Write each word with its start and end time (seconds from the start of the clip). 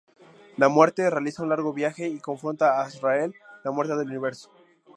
La 0.57 0.67
Muerte, 0.67 1.07
realiza 1.11 1.43
un 1.43 1.49
largo 1.49 1.73
viaje, 1.73 2.07
y 2.07 2.17
confronta 2.19 2.79
a 2.79 2.81
Azrael, 2.85 3.35
la 3.63 3.69
Muerte 3.69 3.95
del 3.95 4.07
Universo. 4.07 4.49